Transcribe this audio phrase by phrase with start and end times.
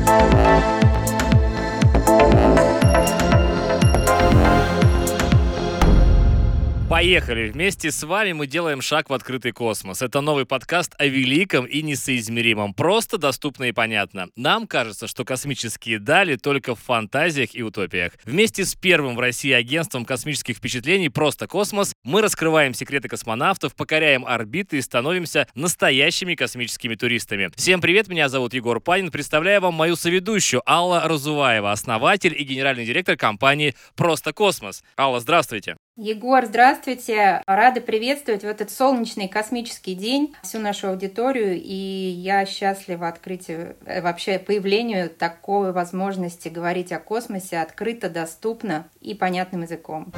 [0.00, 0.79] Música
[7.00, 7.48] Поехали!
[7.48, 10.02] Вместе с вами мы делаем шаг в открытый космос.
[10.02, 12.74] Это новый подкаст о великом и несоизмеримом.
[12.74, 14.28] Просто, доступно и понятно.
[14.36, 18.12] Нам кажется, что космические дали только в фантазиях и утопиях.
[18.24, 24.26] Вместе с первым в России агентством космических впечатлений «Просто космос» мы раскрываем секреты космонавтов, покоряем
[24.26, 27.48] орбиты и становимся настоящими космическими туристами.
[27.56, 29.10] Всем привет, меня зовут Егор Панин.
[29.10, 34.84] Представляю вам мою соведущую Алла Разуваева, основатель и генеральный директор компании «Просто космос».
[34.98, 35.76] Алла, здравствуйте.
[36.02, 37.42] Егор, здравствуйте.
[37.46, 41.60] Рада приветствовать в этот солнечный космический день всю нашу аудиторию.
[41.62, 49.12] И я счастлива открытию, э, вообще появлению такой возможности говорить о космосе открыто, доступно и
[49.12, 50.10] понятным языком.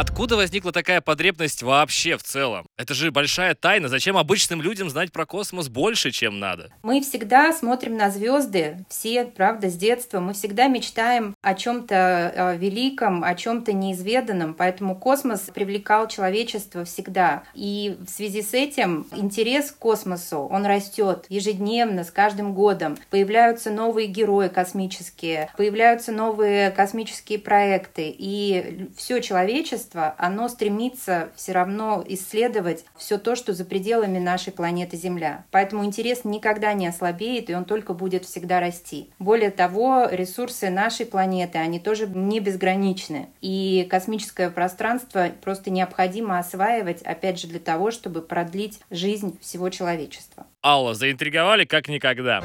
[0.00, 2.68] Откуда возникла такая потребность вообще в целом?
[2.76, 3.88] Это же большая тайна.
[3.88, 6.70] Зачем обычным людям знать про космос больше, чем надо?
[6.84, 10.20] Мы всегда смотрим на звезды, все, правда, с детства.
[10.20, 14.54] Мы всегда мечтаем о чем-то э, великом, о чем-то неизведанном.
[14.54, 17.42] Поэтому космос привлекал человечество всегда.
[17.54, 22.96] И в связи с этим интерес к космосу, он растет ежедневно, с каждым годом.
[23.10, 28.14] Появляются новые герои космические, появляются новые космические проекты.
[28.16, 34.52] И все человечество человечество, оно стремится все равно исследовать все то, что за пределами нашей
[34.52, 35.44] планеты Земля.
[35.50, 39.10] Поэтому интерес никогда не ослабеет, и он только будет всегда расти.
[39.18, 43.28] Более того, ресурсы нашей планеты, они тоже не безграничны.
[43.40, 50.46] И космическое пространство просто необходимо осваивать, опять же, для того, чтобы продлить жизнь всего человечества.
[50.64, 52.42] Алла, заинтриговали как никогда.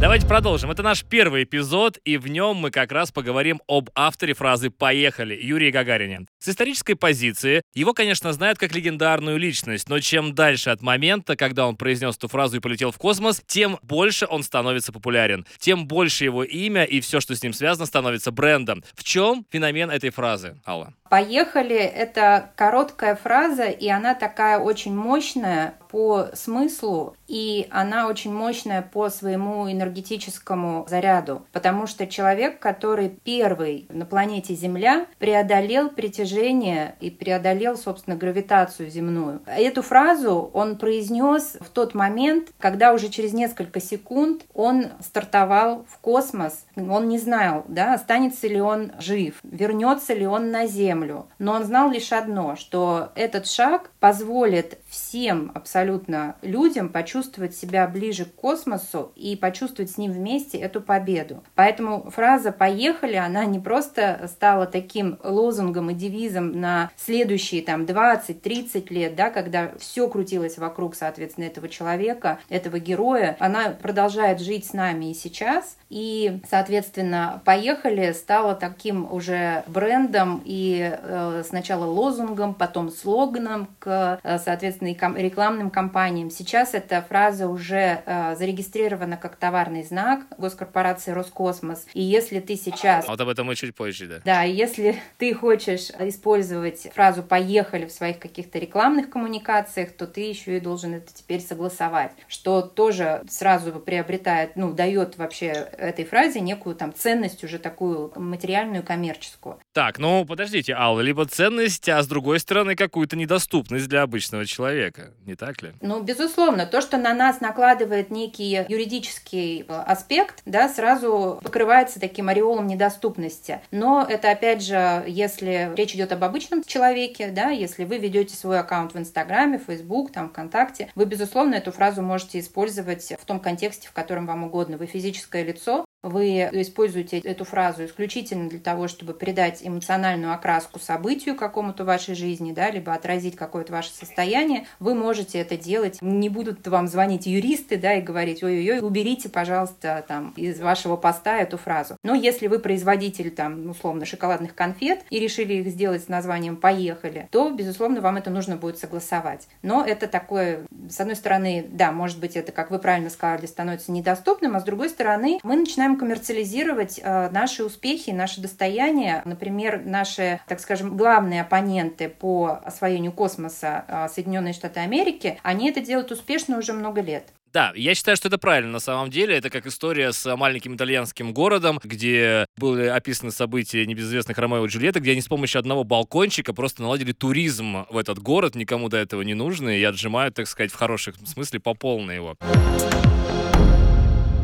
[0.00, 0.70] Давайте продолжим.
[0.70, 5.34] Это наш первый эпизод, и в нем мы как раз поговорим об авторе фразы «Поехали»
[5.34, 6.20] Юрии Гагарине.
[6.38, 11.66] С исторической позиции его, конечно, знают как легендарную личность, но чем дальше от момента, когда
[11.66, 16.22] он произнес эту фразу и полетел в космос, тем больше он становится популярен, тем больше
[16.22, 18.84] его имя и все, что с ним связано, становится брендом.
[18.94, 20.94] В чем феномен этой фразы, Алла?
[21.08, 28.82] Поехали– это короткая фраза, и она такая очень мощная по смыслу, и она очень мощная
[28.82, 37.10] по своему энергетическому заряду, потому что человек, который первый на планете Земля преодолел притяжение и
[37.10, 39.40] преодолел, собственно, гравитацию земную.
[39.46, 45.98] Эту фразу он произнес в тот момент, когда уже через несколько секунд он стартовал в
[45.98, 46.66] космос.
[46.76, 51.28] Он не знал, да, останется ли он жив, вернется ли он на Землю, Землю.
[51.38, 58.24] Но он знал лишь одно, что этот шаг позволит всем абсолютно людям почувствовать себя ближе
[58.24, 61.42] к космосу и почувствовать с ним вместе эту победу.
[61.54, 68.92] Поэтому фраза «поехали», она не просто стала таким лозунгом и девизом на следующие там 20-30
[68.92, 74.72] лет, да, когда все крутилось вокруг, соответственно, этого человека, этого героя, она продолжает жить с
[74.72, 75.76] нами и сейчас.
[75.90, 84.38] И, соответственно, «поехали» стало таким уже брендом и Э, сначала лозунгом, потом слоганом к, э,
[84.38, 86.30] соответственно, рекламным кампаниям.
[86.30, 91.86] Сейчас эта фраза уже э, зарегистрирована как товарный знак госкорпорации Роскосмос.
[91.94, 93.06] И если ты сейчас...
[93.06, 94.20] Вот об этом мы чуть позже, да.
[94.24, 100.56] Да, если ты хочешь использовать фразу «поехали» в своих каких-то рекламных коммуникациях, то ты еще
[100.56, 106.74] и должен это теперь согласовать, что тоже сразу приобретает, ну, дает вообще этой фразе некую
[106.74, 109.58] там ценность уже такую материальную, коммерческую.
[109.72, 115.12] Так, ну подождите, Алла, либо ценность, а с другой стороны какую-то недоступность для обычного человека,
[115.24, 115.72] не так ли?
[115.80, 122.28] Ну, безусловно, то, что на нас накладывает некий юридический э, аспект, да, сразу покрывается таким
[122.28, 123.60] ореолом недоступности.
[123.70, 128.58] Но это, опять же, если речь идет об обычном человеке, да, если вы ведете свой
[128.58, 133.88] аккаунт в Инстаграме, Фейсбук, там, ВКонтакте, вы, безусловно, эту фразу можете использовать в том контексте,
[133.88, 134.76] в котором вам угодно.
[134.76, 141.34] Вы физическое лицо, вы используете эту фразу исключительно для того, чтобы придать эмоциональную окраску событию
[141.34, 145.98] какому-то вашей жизни, да, либо отразить какое-то ваше состояние, вы можете это делать.
[146.00, 151.38] Не будут вам звонить юристы, да, и говорить, ой-ой-ой, уберите, пожалуйста, там, из вашего поста
[151.38, 151.96] эту фразу.
[152.02, 157.28] Но если вы производитель, там, условно, шоколадных конфет и решили их сделать с названием «Поехали»,
[157.30, 159.48] то, безусловно, вам это нужно будет согласовать.
[159.62, 163.92] Но это такое, с одной стороны, да, может быть, это, как вы правильно сказали, становится
[163.92, 169.22] недоступным, а с другой стороны, мы начинаем коммерциализировать э, наши успехи, наши достояния.
[169.24, 175.80] Например, наши, так скажем, главные оппоненты по освоению космоса э, Соединенные Штаты Америки, они это
[175.80, 177.24] делают успешно уже много лет.
[177.52, 179.36] Да, я считаю, что это правильно на самом деле.
[179.36, 185.00] Это как история с маленьким итальянским городом, где были описаны события небезызвестных Ромео и Джульетты,
[185.00, 189.22] где они с помощью одного балкончика просто наладили туризм в этот город, никому до этого
[189.22, 192.36] не нужно, и отжимают, так сказать, в хорошем смысле по полной его.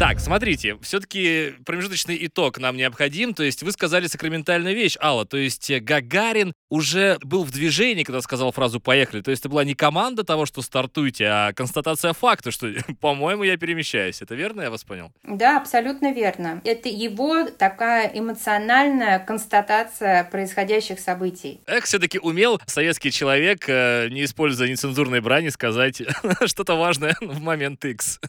[0.07, 3.33] Так, смотрите, все-таки промежуточный итог нам необходим.
[3.33, 5.25] То есть вы сказали сакраментальную вещь, Алла.
[5.25, 9.23] То есть Гагарин уже был в движении, когда сказал фразу «поехали».
[9.23, 12.71] То есть это была не команда того, что стартуйте, а констатация факта, что,
[13.01, 14.21] по-моему, я перемещаюсь.
[14.21, 15.11] Это верно я вас понял?
[15.23, 16.61] Да, абсолютно верно.
[16.65, 21.63] Это его такая эмоциональная констатация происходящих событий.
[21.65, 26.03] Эх, все-таки умел советский человек, э, не используя нецензурной брани, сказать
[26.45, 28.21] что-то важное в момент X.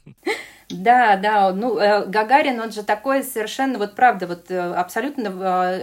[0.70, 5.28] Да, да, ну, э, Гагарин, он же такой совершенно, вот правда, вот э, абсолютно,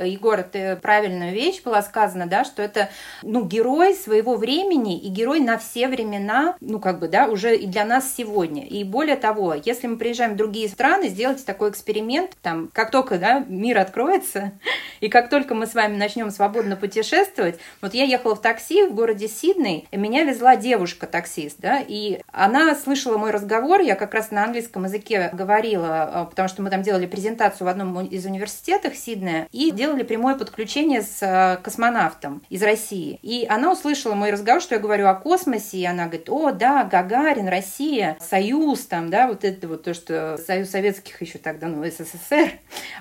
[0.00, 2.88] э, Егор, ты правильную вещь была сказана, да, что это,
[3.22, 7.66] ну, герой своего времени и герой на все времена, ну, как бы, да, уже и
[7.66, 8.66] для нас сегодня.
[8.66, 13.18] И более того, если мы приезжаем в другие страны, сделать такой эксперимент, там, как только,
[13.18, 14.50] да, мир откроется,
[15.00, 18.94] и как только мы с вами начнем свободно путешествовать, вот я ехала в такси в
[18.94, 24.42] городе Сидней, меня везла девушка-таксист, да, и она слышала мой разговор, я как раз на
[24.42, 28.96] английском английском языке говорила, э, потому что мы там делали презентацию в одном из университетов
[28.96, 33.18] Сиднея и делали прямое подключение с э, космонавтом из России.
[33.22, 36.84] И она услышала мой разговор, что я говорю о космосе, и она говорит, о, да,
[36.84, 41.84] Гагарин, Россия, Союз, там, да, вот это вот то, что Союз Советских еще тогда, ну,
[41.84, 42.52] СССР.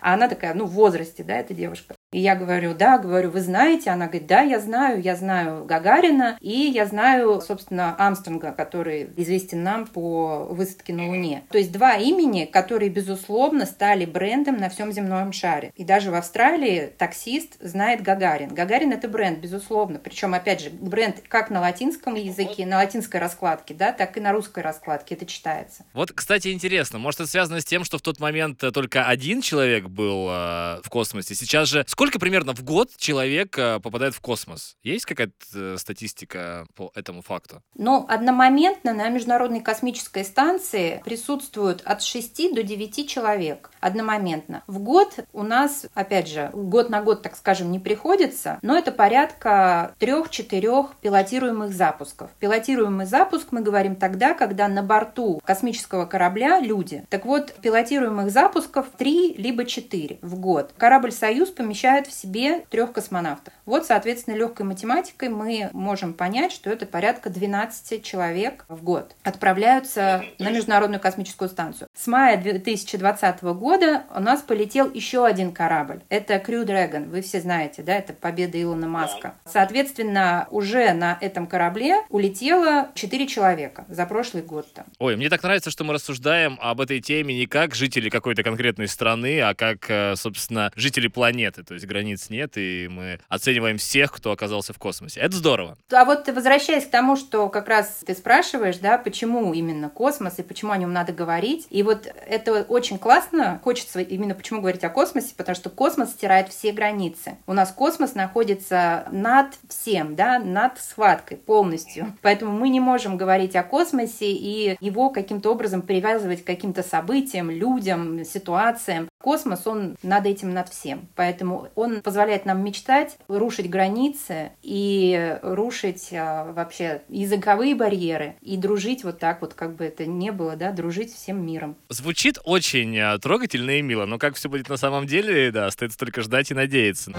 [0.01, 1.95] А она такая, ну, в возрасте, да, эта девушка.
[2.11, 3.89] И я говорю, да, говорю, вы знаете?
[3.89, 9.63] Она говорит, да, я знаю, я знаю Гагарина, и я знаю, собственно, Амстронга, который известен
[9.63, 11.43] нам по высадке на Луне.
[11.49, 15.71] То есть два имени, которые, безусловно, стали брендом на всем земном шаре.
[15.77, 18.53] И даже в Австралии таксист знает Гагарин.
[18.53, 19.97] Гагарин— это бренд, безусловно.
[19.97, 24.33] Причем, опять же, бренд как на латинском языке, на латинской раскладке, да, так и на
[24.33, 25.85] русской раскладке это читается.
[25.93, 29.85] Вот, кстати, интересно, может, это связано с тем, что в тот момент только один человек
[29.85, 31.35] был э, в космосе.
[31.35, 34.75] Сейчас же Сколько примерно в год человек э, попадает в космос?
[34.81, 37.61] Есть какая-то э, статистика по этому факту?
[37.75, 44.63] Ну, одномоментно на Международной космической станции присутствуют от 6 до 9 человек одномоментно.
[44.65, 48.91] В год у нас, опять же, год на год, так скажем, не приходится, но это
[48.91, 52.31] порядка 3-4 пилотируемых запусков.
[52.39, 57.05] Пилотируемый запуск мы говорим тогда, когда на борту космического корабля люди.
[57.11, 60.73] Так вот, пилотируемых запусков 3 либо 4 в год.
[60.77, 63.53] Корабль «Союз» помещает вмещает в себе трех космонавтов.
[63.65, 70.23] Вот, соответственно, легкой математикой мы можем понять, что это порядка 12 человек в год отправляются
[70.39, 71.87] на Международную космическую станцию.
[71.93, 76.01] С мая 2020 года у нас полетел еще один корабль.
[76.09, 77.09] Это Crew Dragon.
[77.09, 79.35] Вы все знаете, да, это победа Илона Маска.
[79.45, 84.67] Соответственно, уже на этом корабле улетело 4 человека за прошлый год.
[84.73, 84.83] -то.
[84.99, 88.87] Ой, мне так нравится, что мы рассуждаем об этой теме не как жители какой-то конкретной
[88.87, 91.63] страны, а как, э, собственно, жители планеты.
[91.63, 95.19] То есть границ нет, и мы оцениваем всех, кто оказался в космосе.
[95.19, 95.77] Это здорово.
[95.91, 100.43] А вот возвращаясь к тому, что как раз ты спрашиваешь, да, почему именно космос и
[100.43, 101.67] почему о нем надо говорить.
[101.69, 103.59] И вот это очень классно.
[103.63, 107.37] Хочется именно почему говорить о космосе, потому что космос стирает все границы.
[107.47, 112.17] У нас космос находится над всем, да, над схваткой полностью.
[112.21, 117.49] Поэтому мы не можем говорить о космосе и его каким-то образом привязывать к каким-то событиям,
[117.49, 119.10] людям, ситуациям.
[119.21, 121.07] Космос, он над этим, над всем.
[121.15, 129.03] Поэтому он позволяет нам мечтать, рушить границы и рушить а, вообще языковые барьеры и дружить
[129.03, 131.75] вот так вот, как бы это ни было, да, дружить всем миром.
[131.89, 135.97] Звучит очень а, трогательно и мило, но как все будет на самом деле, да, остается
[135.97, 137.11] только ждать и надеяться.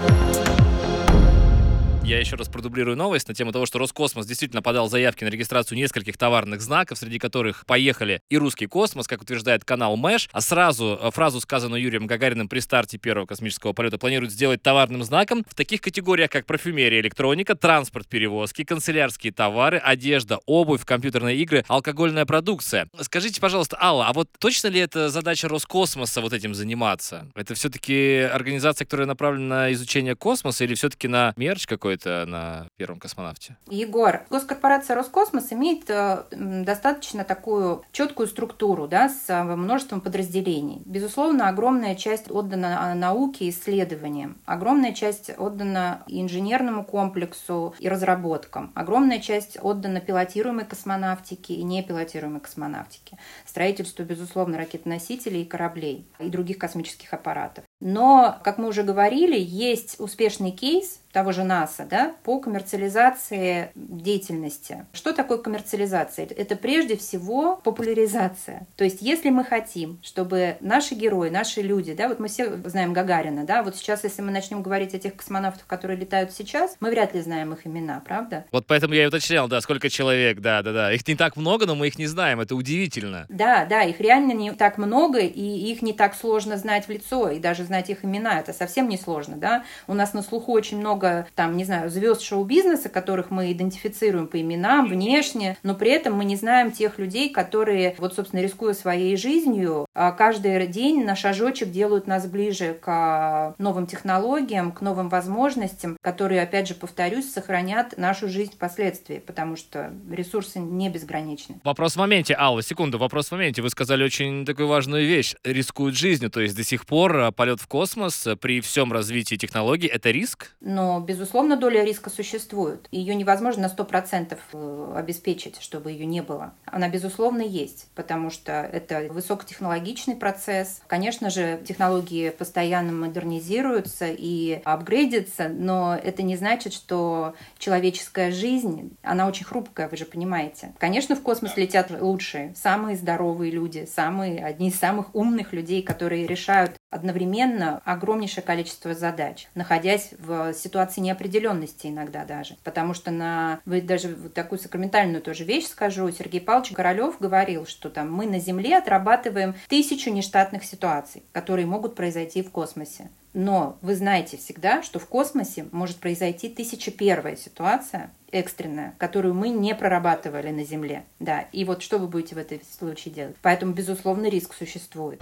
[2.05, 5.77] Я еще раз продублирую новость на тему того, что Роскосмос действительно подал заявки на регистрацию
[5.77, 10.99] нескольких товарных знаков, среди которых поехали и русский космос, как утверждает канал Мэш, а сразу
[11.01, 15.55] э, фразу, сказанную Юрием Гагариным при старте первого космического полета, планируют сделать товарным знаком в
[15.55, 22.89] таких категориях, как парфюмерия, электроника, транспорт, перевозки, канцелярские товары, одежда, обувь, компьютерные игры, алкогольная продукция.
[22.99, 27.29] Скажите, пожалуйста, Алла, а вот точно ли это задача Роскосмоса вот этим заниматься?
[27.33, 32.67] Это все-таки организация, которая направлена на изучение космоса или все-таки на мерч какой какой-то на
[32.77, 33.57] первом космонавте?
[33.69, 40.81] Егор, госкорпорация Роскосмос имеет э, достаточно такую четкую структуру, да, с э, множеством подразделений.
[40.85, 48.71] Безусловно, огромная часть отдана а, науке и исследованиям, огромная часть отдана инженерному комплексу и разработкам,
[48.75, 56.57] огромная часть отдана пилотируемой космонавтике и непилотируемой космонавтике, строительству, безусловно, ракетоносителей и кораблей и других
[56.57, 57.63] космических аппаратов.
[57.83, 64.85] Но, как мы уже говорили, есть успешный кейс того же НАСА, да, по коммерциализации деятельности.
[64.93, 66.25] Что такое коммерциализация?
[66.25, 68.65] Это прежде всего популяризация.
[68.75, 72.93] То есть, если мы хотим, чтобы наши герои, наши люди, да, вот мы все знаем
[72.93, 76.89] Гагарина, да, вот сейчас, если мы начнем говорить о тех космонавтах, которые летают сейчас, мы
[76.89, 78.45] вряд ли знаем их имена, правда?
[78.51, 80.91] Вот поэтому я и уточнял, да, сколько человек, да, да, да.
[80.91, 83.27] Их не так много, но мы их не знаем, это удивительно.
[83.29, 87.29] Да, да, их реально не так много, и их не так сложно знать в лицо,
[87.29, 89.63] и даже знать их имена, это совсем не сложно, да.
[89.87, 94.39] У нас на слуху очень много, там, не знаю, звезд шоу-бизнеса, которых мы идентифицируем по
[94.39, 99.17] именам, внешне, но при этом мы не знаем тех людей, которые, вот, собственно, рискуя своей
[99.17, 105.97] жизнью, а, каждый день на шажочек делают нас ближе к новым технологиям, к новым возможностям,
[106.01, 111.55] которые, опять же, повторюсь, сохранят нашу жизнь впоследствии, потому что ресурсы не безграничны.
[111.63, 113.63] Вопрос в моменте, Алла, секунду, вопрос в моменте.
[113.63, 115.33] Вы сказали очень такую важную вещь.
[115.43, 119.87] Rискуют жизнью, то есть до сих пор а, полет в космос при всем развитии технологий—
[119.93, 120.51] это риск?
[120.59, 122.89] Но, безусловно, доля риска существует.
[122.91, 126.53] Ее невозможно на 100% э, обеспечить, чтобы ее не было.
[126.65, 130.81] Она, безусловно, есть, потому что это высокотехнологичный процесс.
[130.87, 139.25] Конечно же, технологии постоянно модернизируются и апгрейдятся, но это не значит, что человеческая жизнь, она
[139.25, 140.73] очень хрупкая, вы же понимаете.
[140.79, 146.27] Конечно, в космос летят лучшие, самые здоровые люди, самые, одни из самых умных людей, которые
[146.27, 152.57] решают одновременно огромнейшее количество задач, находясь в ситуации неопределенности иногда даже.
[152.63, 153.59] Потому что на...
[153.65, 156.11] Вы даже вот такую сакраментальную тоже вещь скажу.
[156.11, 161.95] Сергей Павлович Королев говорил, что там мы на Земле отрабатываем тысячу нештатных ситуаций, которые могут
[161.95, 163.09] произойти в космосе.
[163.33, 169.49] Но вы знаете всегда, что в космосе может произойти тысяча первая ситуация, экстренная, которую мы
[169.49, 171.03] не прорабатывали на Земле.
[171.19, 173.35] Да, и вот что вы будете в этом случае делать?
[173.41, 175.21] Поэтому, безусловно, риск существует.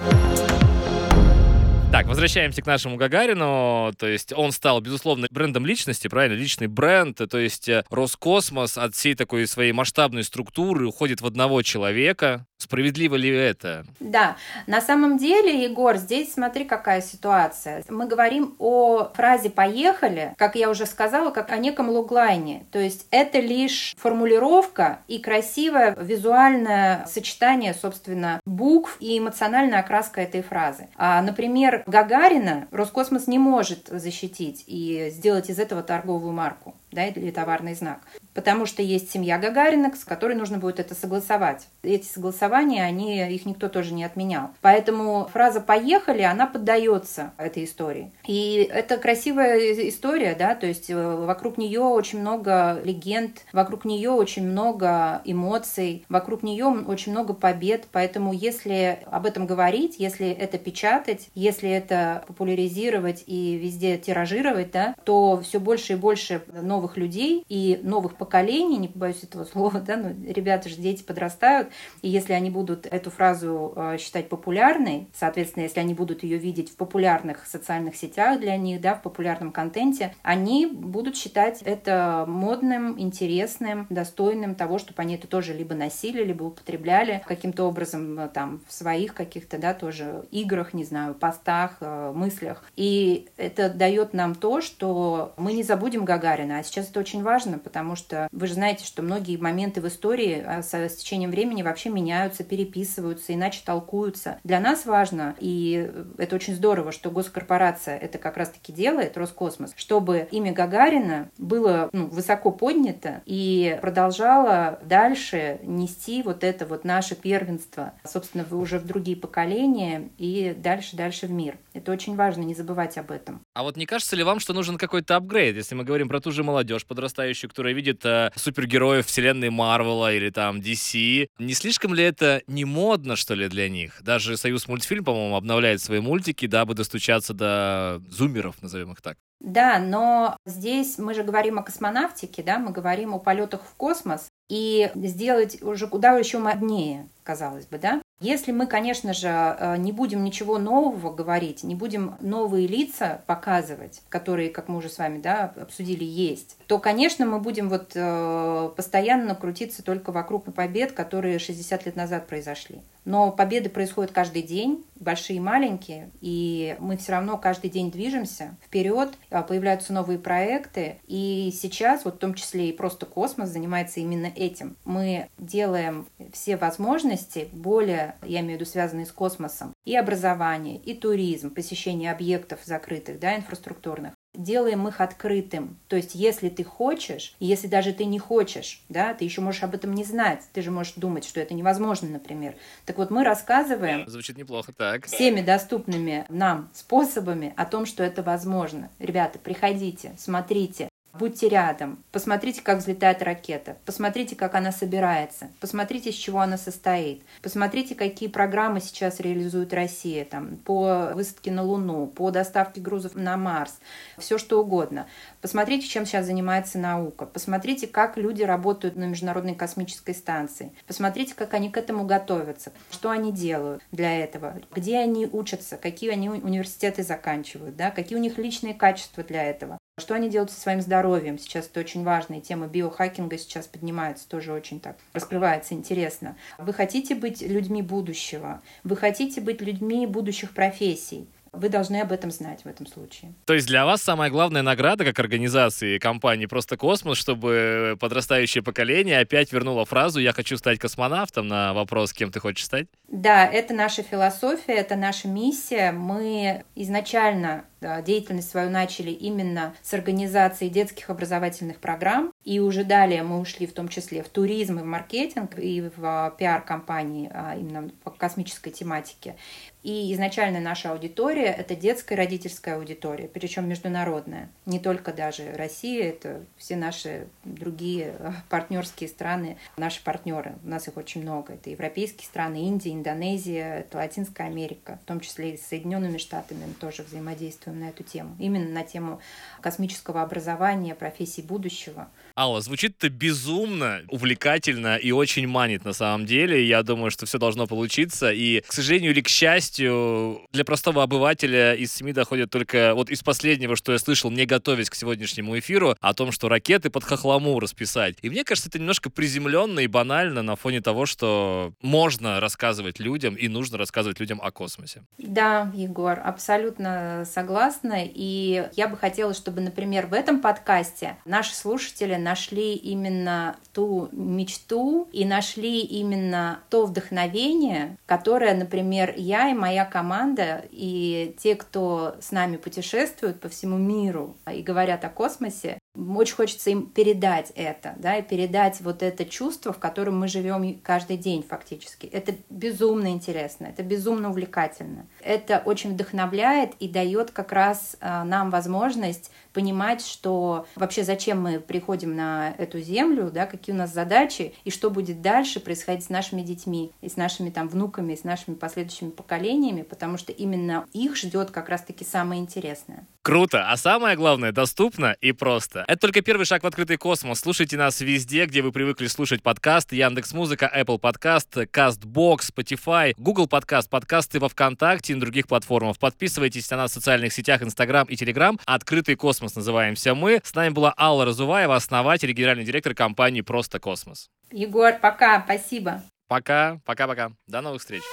[1.91, 3.91] Так, возвращаемся к нашему Гагарину.
[3.97, 6.35] То есть он стал, безусловно, брендом личности, правильно?
[6.35, 7.19] Личный бренд.
[7.29, 12.45] То есть э, Роскосмос от всей такой своей масштабной структуры уходит в одного человека.
[12.61, 13.85] Справедливо ли это?
[13.99, 17.83] Да, на самом деле, Егор, здесь смотри, какая ситуация.
[17.89, 22.67] Мы говорим о фразе «поехали», как я уже сказала, как о неком логлайне.
[22.71, 30.43] То есть это лишь формулировка и красивое визуальное сочетание, собственно, букв и эмоциональная окраска этой
[30.43, 30.87] фразы.
[30.95, 37.31] А, например, Гагарина Роскосмос не может защитить и сделать из этого торговую марку да, или
[37.31, 37.99] товарный знак.
[38.33, 41.67] Потому что есть семья Гагарина, с которой нужно будет это согласовать.
[41.83, 44.51] Эти согласования, они, их никто тоже не отменял.
[44.61, 48.11] Поэтому фраза «поехали», она поддается этой истории.
[48.25, 49.57] И это красивая
[49.89, 56.05] история, да, то есть э, вокруг нее очень много легенд, вокруг нее очень много эмоций,
[56.09, 57.85] вокруг нее очень много побед.
[57.91, 64.95] Поэтому если об этом говорить, если это печатать, если это популяризировать и везде тиражировать, да,
[65.03, 69.79] то все больше и больше новых новых людей и новых поколений, не побоюсь этого слова,
[69.79, 71.69] да, но ребята же, дети подрастают,
[72.01, 76.71] и если они будут эту фразу э, считать популярной, соответственно, если они будут ее видеть
[76.71, 82.99] в популярных социальных сетях для них, да, в популярном контенте, они будут считать это модным,
[82.99, 88.61] интересным, достойным того, чтобы они это тоже либо носили, либо употребляли каким-то образом э, там
[88.67, 92.63] в своих каких-то, да, тоже играх, не знаю, постах, э, мыслях.
[92.75, 97.59] И это дает нам то, что мы не забудем Гагарина, а сейчас это очень важно,
[97.59, 101.63] потому что вы же знаете, что многие моменты в истории а, с, с течением времени
[101.63, 104.39] вообще меняются, переписываются, иначе толкуются.
[104.43, 110.27] Для нас важно, и это очень здорово, что госкорпорация это как раз-таки делает, Роскосмос, чтобы
[110.31, 117.93] имя Гагарина было ну, высоко поднято и продолжало дальше нести вот это вот наше первенство,
[118.05, 121.57] собственно, уже в другие поколения и дальше-дальше в мир.
[121.73, 123.41] Это очень важно, не забывать об этом.
[123.53, 126.31] А вот не кажется ли вам, что нужен какой-то апгрейд, если мы говорим про ту
[126.31, 131.27] же молодежь, молодежь подрастающую, которая видит э, супергероев вселенной Марвела или там DC.
[131.39, 133.99] Не слишком ли это не модно, что ли, для них?
[134.03, 139.17] Даже Союз мультфильм, по-моему, обновляет свои мультики, дабы достучаться до зумеров, назовем их так.
[139.39, 144.27] Да, но здесь мы же говорим о космонавтике, да, мы говорим о полетах в космос,
[144.49, 148.00] и сделать уже куда еще моднее, казалось бы, да?
[148.21, 154.03] Если мы, конечно же, э, не будем ничего нового говорить, не будем новые лица показывать,
[154.09, 158.69] которые, как мы уже с вами да, обсудили, есть, то, конечно, мы будем вот э,
[158.75, 162.81] постоянно крутиться только вокруг побед, которые 60 лет назад произошли.
[163.05, 168.55] Но победы происходят каждый день, большие и маленькие, и мы все равно каждый день движемся
[168.63, 173.99] вперед, а, появляются новые проекты, и сейчас, вот в том числе и просто космос занимается
[173.99, 174.77] именно этим.
[174.85, 180.93] Мы делаем все возможности более, я имею в виду связанные с космосом, и образование, и
[180.93, 185.77] туризм, посещение объектов закрытых, да, инфраструктурных, делаем их открытым.
[185.87, 189.63] То есть, если ты хочешь, и если даже ты не хочешь, да, ты еще можешь
[189.63, 192.55] об этом не знать, ты же можешь думать, что это невозможно, например.
[192.85, 194.07] Так вот, мы рассказываем...
[194.07, 195.05] Звучит неплохо, так.
[195.05, 198.89] Всеми доступными нам способами о том, что это возможно.
[198.99, 206.15] Ребята, приходите, смотрите, Будьте рядом, посмотрите, как взлетает ракета, посмотрите, как она собирается, посмотрите, из
[206.15, 212.31] чего она состоит, посмотрите, какие программы сейчас реализует Россия там, по высадке на Луну, по
[212.31, 213.79] доставке грузов на Марс,
[214.17, 215.05] все что угодно.
[215.41, 221.53] Посмотрите, чем сейчас занимается наука, посмотрите, как люди работают на Международной космической станции, посмотрите, как
[221.53, 227.03] они к этому готовятся, что они делают для этого, где они учатся, какие они университеты
[227.03, 229.77] заканчивают, да, какие у них личные качества для этого.
[230.11, 231.39] Что они делают со своим здоровьем?
[231.39, 236.35] Сейчас это очень важная тема биохакинга сейчас поднимается, тоже очень так раскрывается интересно.
[236.57, 238.61] Вы хотите быть людьми будущего?
[238.83, 241.29] Вы хотите быть людьми будущих профессий?
[241.53, 243.33] Вы должны об этом знать в этом случае.
[243.45, 249.19] То есть для вас самая главная награда как организации компании «Просто космос», чтобы подрастающее поколение
[249.19, 253.73] опять вернуло фразу «Я хочу стать космонавтом» на вопрос «Кем ты хочешь стать?» Да, это
[253.73, 255.91] наша философия, это наша миссия.
[255.91, 257.65] Мы изначально
[258.05, 263.73] деятельность свою начали именно с организации детских образовательных программ, и уже далее мы ушли в
[263.73, 268.71] том числе в туризм и в маркетинг, и в а, пиар-компании а, именно по космической
[268.71, 269.35] тематике.
[269.83, 274.49] И изначально наша аудитория– это детская родительская аудитория, причем международная.
[274.67, 280.55] Не только даже Россия, это все наши другие а, партнерские страны, наши партнеры.
[280.63, 281.53] У нас их очень много.
[281.53, 286.65] Это европейские страны, Индия, Индонезия, это Латинская Америка, в том числе и с Соединенными Штатами
[286.65, 288.35] мы тоже взаимодействуем на эту тему.
[288.39, 289.19] Именно на тему
[289.61, 292.07] космического образования, профессий будущего.
[292.35, 296.65] Алла, звучит это безумно, увлекательно и очень манит на самом деле.
[296.65, 298.31] Я думаю, что все должно получиться.
[298.31, 303.23] И, к сожалению или к счастью, для простого обывателя из СМИ доходит только вот из
[303.23, 307.59] последнего, что я слышал, не готовясь к сегодняшнему эфиру, о том, что ракеты под хохлому
[307.59, 308.17] расписать.
[308.21, 313.35] И мне кажется, это немножко приземленно и банально на фоне того, что можно рассказывать людям
[313.35, 315.03] и нужно рассказывать людям о космосе.
[315.17, 318.03] Да, Егор, абсолютно согласна.
[318.03, 325.07] И я бы хотела, чтобы, например, в этом подкасте наши слушатели нашли именно ту мечту
[325.11, 332.31] и нашли именно то вдохновение, которое, например, я и моя команда и те, кто с
[332.31, 338.17] нами путешествуют по всему миру и говорят о космосе, очень хочется им передать это, да,
[338.17, 342.05] и передать вот это чувство, в котором мы живем каждый день фактически.
[342.07, 345.05] Это безумно интересно, это безумно увлекательно.
[345.21, 351.59] Это очень вдохновляет и дает как раз а, нам возможность понимать, что вообще зачем мы
[351.59, 356.09] приходим на эту землю, да, какие у нас задачи и что будет дальше происходить с
[356.09, 360.85] нашими детьми и с нашими там внуками, и с нашими последующими поколениями, потому что именно
[360.93, 363.05] их ждет как раз-таки самое интересное.
[363.23, 365.80] Круто, а самое главное, доступно и просто.
[365.87, 367.39] Это только первый шаг в открытый космос.
[367.39, 369.95] Слушайте нас везде, где вы привыкли слушать подкасты.
[369.95, 375.97] Яндекс Музыка, Apple Podcast, CastBox, Spotify, Google Podcast, подкасты во Вконтакте и на других платформах.
[375.99, 378.59] Подписывайтесь на нас в социальных сетях Instagram и Telegram.
[378.65, 380.41] Открытый космос называемся мы.
[380.43, 384.29] С нами была Алла Разуваева, основатель и генеральный директор компании «Просто космос».
[384.51, 386.03] Егор, пока, спасибо.
[386.27, 387.31] Пока, пока-пока.
[387.47, 388.03] До новых встреч.